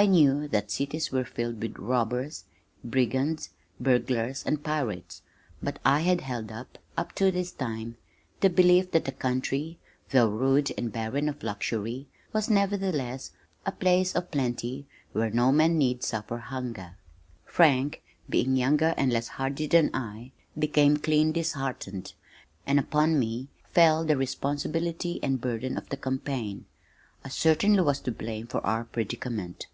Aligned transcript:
I 0.00 0.06
knew 0.06 0.46
that 0.46 0.70
cities 0.70 1.10
were 1.10 1.24
filled 1.24 1.60
with 1.60 1.76
robbers, 1.76 2.44
brigands, 2.84 3.50
burglars 3.80 4.44
and 4.46 4.62
pirates, 4.62 5.22
but 5.60 5.80
I 5.84 6.02
had 6.02 6.20
held 6.20 6.52
(up 6.52 7.12
to 7.16 7.32
this 7.32 7.50
time), 7.50 7.96
the 8.38 8.48
belief 8.48 8.92
that 8.92 9.06
the 9.06 9.10
country, 9.10 9.76
though 10.10 10.28
rude 10.28 10.70
and 10.78 10.92
barren 10.92 11.28
of 11.28 11.42
luxury 11.42 12.06
was 12.32 12.48
nevertheless 12.48 13.32
a 13.66 13.72
place 13.72 14.14
of 14.14 14.30
plenty 14.30 14.86
where 15.12 15.30
no 15.30 15.50
man 15.50 15.76
need 15.76 16.04
suffer 16.04 16.36
hunger. 16.38 16.94
Frank, 17.44 18.00
being 18.30 18.54
younger 18.54 18.94
and 18.96 19.12
less 19.12 19.26
hardy 19.26 19.66
than 19.66 19.90
I, 19.92 20.30
became 20.56 20.98
clean 20.98 21.32
disheartened, 21.32 22.12
and 22.68 22.78
upon 22.78 23.18
me 23.18 23.48
fell 23.64 24.04
the 24.04 24.16
responsibility 24.16 25.18
and 25.24 25.40
burden 25.40 25.76
of 25.76 25.88
the 25.88 25.96
campaign. 25.96 26.66
I 27.24 27.30
certainly 27.30 27.80
was 27.82 27.98
to 28.02 28.12
blame 28.12 28.46
for 28.46 28.64
our 28.64 28.84
predicament. 28.84 29.66